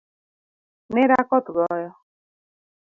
[0.93, 1.91] Nera koth goyo